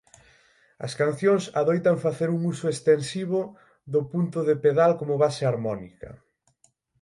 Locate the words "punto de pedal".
4.11-4.91